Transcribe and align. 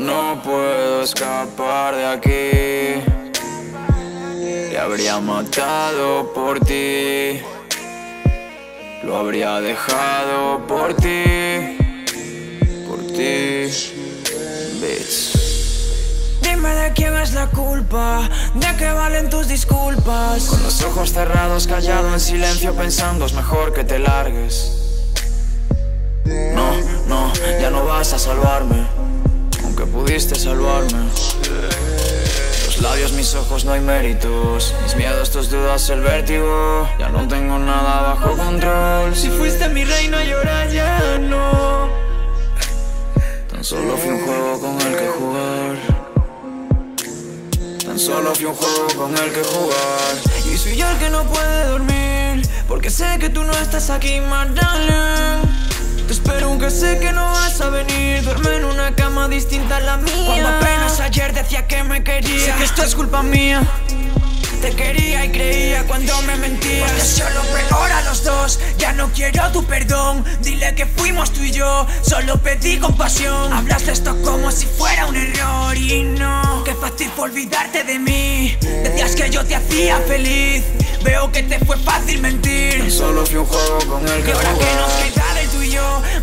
No 0.00 0.40
puedo 0.42 1.02
escapar 1.02 1.94
de 1.94 2.06
aquí. 2.06 3.04
Te 4.70 4.78
habría 4.78 5.20
matado 5.20 6.32
por 6.32 6.58
ti. 6.60 7.42
Lo 9.04 9.18
habría 9.18 9.60
dejado 9.60 10.66
por 10.66 10.94
ti. 10.94 11.76
Por 12.88 13.00
ti. 13.08 13.68
Bitch. 14.80 15.36
Dime 16.40 16.70
de 16.70 16.92
quién 16.94 17.14
es 17.18 17.34
la 17.34 17.48
culpa, 17.48 18.26
de 18.54 18.76
qué 18.78 18.90
valen 18.92 19.28
tus 19.28 19.48
disculpas. 19.48 20.44
Con 20.44 20.62
los 20.62 20.82
ojos 20.82 21.12
cerrados, 21.12 21.66
callado 21.66 22.14
en 22.14 22.20
silencio, 22.20 22.74
pensando 22.74 23.26
es 23.26 23.34
mejor 23.34 23.74
que 23.74 23.84
te 23.84 23.98
largues. 23.98 24.80
No, 26.24 26.72
no, 27.06 27.32
ya 27.60 27.70
no 27.70 27.84
vas 27.84 28.14
a 28.14 28.18
salvarme, 28.18 28.86
pudiste 29.90 30.34
salvarme. 30.34 31.10
Tus 32.64 32.80
labios, 32.80 33.12
mis 33.12 33.34
ojos, 33.34 33.64
no 33.64 33.72
hay 33.72 33.80
méritos. 33.80 34.74
Mis 34.82 34.96
miedos, 34.96 35.30
tus 35.30 35.50
dudas, 35.50 35.88
el 35.90 36.00
vértigo. 36.00 36.88
Ya 36.98 37.08
no 37.08 37.26
tengo 37.28 37.58
nada 37.58 38.14
bajo 38.14 38.36
control. 38.36 39.14
Si 39.14 39.28
fuiste 39.28 39.68
mi 39.68 39.84
reina 39.84 40.24
y 40.24 40.30
ahora 40.30 40.66
ya 40.70 41.18
no. 41.18 41.88
Tan 43.50 43.64
solo 43.64 43.96
fui 43.96 44.10
un 44.10 44.20
juego 44.24 44.60
con 44.60 44.80
el 44.80 44.96
que 44.96 45.06
jugar. 45.08 45.76
Tan 47.84 47.98
solo 47.98 48.34
fui 48.34 48.44
un 48.46 48.54
juego 48.54 48.86
con 48.96 49.16
el 49.16 49.32
que 49.32 49.42
jugar. 49.42 50.16
Y 50.52 50.56
soy 50.56 50.76
yo 50.76 50.88
el 50.88 50.98
que 50.98 51.10
no 51.10 51.24
puede 51.24 51.64
dormir. 51.64 52.48
Porque 52.68 52.90
sé 52.90 53.18
que 53.18 53.28
tú 53.28 53.42
no 53.42 53.52
estás 53.52 53.90
aquí, 53.90 54.20
darling. 54.20 55.59
Te 56.10 56.14
espero 56.14 56.48
aunque 56.48 56.72
sé 56.72 56.98
que 56.98 57.12
no 57.12 57.22
vas 57.22 57.60
a 57.60 57.70
venir. 57.70 58.24
Duerme 58.24 58.56
en 58.56 58.64
una 58.64 58.92
cama 58.96 59.28
distinta 59.28 59.76
a 59.76 59.80
la 59.80 59.96
mía. 59.96 60.24
Cuando 60.26 60.48
apenas 60.48 60.98
ayer 60.98 61.32
decía 61.32 61.68
que 61.68 61.84
me 61.84 62.02
quería. 62.02 62.46
Sé 62.46 62.52
que 62.58 62.64
esto 62.64 62.82
es 62.82 62.96
culpa 62.96 63.22
mía. 63.22 63.62
Te 64.60 64.72
quería 64.72 65.24
y 65.24 65.28
creía 65.30 65.86
cuando 65.86 66.20
me 66.22 66.34
mentías 66.34 66.90
Porque 66.90 67.04
solo 67.04 67.40
peor 67.54 67.92
a 67.92 68.02
los 68.02 68.24
dos. 68.24 68.58
Ya 68.76 68.92
no 68.92 69.08
quiero 69.12 69.52
tu 69.52 69.64
perdón. 69.66 70.24
Dile 70.42 70.74
que 70.74 70.84
fuimos 70.84 71.32
tú 71.32 71.44
y 71.44 71.52
yo. 71.52 71.86
Solo 72.02 72.42
pedí 72.42 72.78
compasión. 72.78 73.52
Hablas 73.52 73.86
de 73.86 73.92
esto 73.92 74.20
como 74.22 74.50
si 74.50 74.66
fuera 74.66 75.06
un 75.06 75.14
error. 75.14 75.76
Y 75.76 76.02
no, 76.02 76.64
qué 76.64 76.74
fácil 76.74 77.08
fue 77.14 77.26
olvidarte 77.26 77.84
de 77.84 78.00
mí. 78.00 78.58
Decías 78.60 79.14
que 79.14 79.30
yo 79.30 79.44
te 79.44 79.54
hacía 79.54 80.00
feliz. 80.08 80.64
Veo 81.04 81.30
que 81.30 81.44
te 81.44 81.64
fue 81.64 81.76
fácil 81.78 82.20
mentir. 82.20 82.80
Tan 82.80 82.90
solo 82.90 83.24
fui 83.24 83.36
un 83.36 83.46
juego 83.46 83.78
con 83.86 84.08
el 84.08 84.18
Y 84.18 84.22
que 84.24 84.32
ahora 84.32 84.54
que 84.54 84.74
nos 84.74 85.19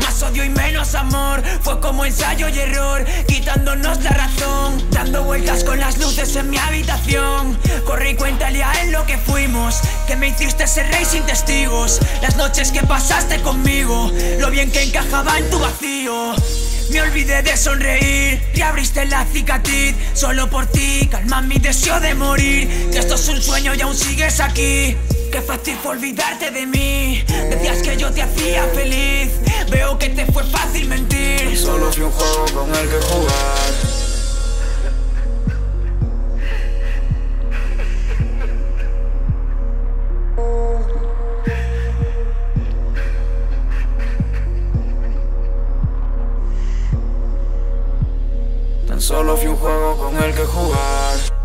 Más 0.00 0.22
odio 0.22 0.44
y 0.44 0.48
menos 0.48 0.94
amor. 0.94 1.42
Fue 1.62 1.80
como 1.80 2.04
ensayo 2.04 2.48
y 2.48 2.58
error 2.58 3.04
Quitándonos 3.26 4.02
la 4.02 4.10
razón. 4.10 4.82
Dando 4.90 5.24
vueltas 5.24 5.64
con 5.64 5.78
las 5.78 5.98
luces 5.98 6.34
en 6.36 6.50
mi 6.50 6.58
habitación. 6.58 7.58
Corre 7.84 8.10
y 8.10 8.14
cuéntale 8.16 8.62
a 8.62 8.84
lo 8.86 9.04
que 9.06 9.18
fuimos 9.18 9.80
Que 10.06 10.16
me 10.16 10.28
hiciste 10.28 10.66
ser 10.66 10.86
rey 10.88 11.04
sin 11.04 11.22
testigos. 11.24 12.00
Las 12.22 12.36
noches 12.36 12.70
que 12.70 12.82
pasaste 12.82 13.40
conmigo 13.40 14.10
Lo 14.38 14.50
bien 14.50 14.70
que 14.70 14.82
encajaba 14.82 15.38
en 15.38 15.50
tu 15.50 15.58
vacío. 15.58 16.34
Me 16.90 17.00
olvidé 17.00 17.42
de 17.42 17.56
sonreír 17.56 18.40
y 18.54 18.60
abriste 18.60 19.04
la 19.06 19.24
cicatriz. 19.26 19.94
Solo 20.14 20.48
por 20.48 20.66
ti 20.66 21.08
calma 21.10 21.42
mi 21.42 21.58
deseo 21.58 21.98
de 22.00 22.14
morir. 22.14 22.90
Que 22.92 22.98
esto 22.98 23.16
es 23.16 23.28
un 23.28 23.42
sueño 23.42 23.74
y 23.74 23.80
aún 23.80 23.96
sigues 23.96 24.40
aquí. 24.40 24.96
Qué 25.32 25.42
fácil 25.42 25.76
fue 25.82 25.92
olvidarte 25.92 26.50
de 26.50 26.66
mí. 26.66 27.24
Decías 27.50 27.82
que 27.82 27.96
yo 27.96 28.10
te 28.12 28.22
hacía 28.22 28.64
feliz 28.74 29.30
Veo 29.70 29.98
que 29.98 30.08
te 30.10 30.26
fue 30.26 30.44
fácil 30.44 30.88
mentir 30.88 31.56
Solo 31.56 31.92
fui 31.92 32.02
un 32.04 32.12
juego 32.12 32.44
con 32.54 32.74
el 32.74 32.88
que 32.88 33.00
jugar. 33.00 33.72
Tan 48.86 49.00
solo 49.00 49.36
fui 49.36 49.48
un 49.48 49.56
juego 49.56 49.96
con 49.98 50.22
el 50.22 50.34
que 50.34 50.44
jugar. 50.44 51.35